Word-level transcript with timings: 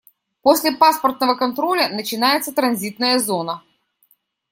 После 0.41 0.75
паспортного 0.75 1.35
контроля 1.35 1.87
начинается 1.89 2.51
транзитная 2.51 3.19
зона. 3.19 3.61